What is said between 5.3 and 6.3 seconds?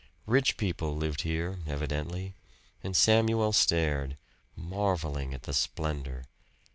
at the splendor.